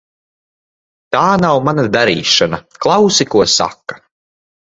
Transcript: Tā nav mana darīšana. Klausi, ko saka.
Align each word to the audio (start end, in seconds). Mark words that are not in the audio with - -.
Tā 1.15 1.25
nav 1.41 1.59
mana 1.67 1.85
darīšana. 1.97 2.61
Klausi, 2.85 3.27
ko 3.35 3.43
saka. 3.59 4.01